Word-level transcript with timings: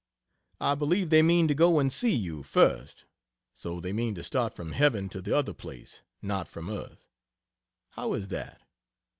I 0.59 0.73
believe 0.73 1.11
they 1.11 1.21
mean 1.21 1.47
to 1.47 1.53
go 1.53 1.77
and 1.77 1.93
see 1.93 2.11
you, 2.15 2.41
first 2.41 3.05
so 3.53 3.79
they 3.79 3.93
mean 3.93 4.15
to 4.15 4.23
start 4.23 4.51
from 4.55 4.71
heaven 4.71 5.09
to 5.09 5.21
the 5.21 5.35
other 5.37 5.53
place; 5.53 6.01
not 6.23 6.47
from 6.47 6.71
earth. 6.71 7.07
How 7.89 8.13
is 8.15 8.29
that? 8.29 8.63